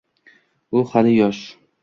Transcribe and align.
«U 0.81 0.83
hali 0.95 1.13
yosh 1.19 1.45